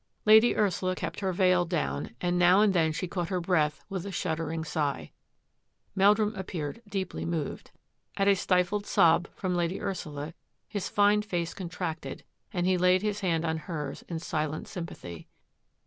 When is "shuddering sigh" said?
4.11-5.11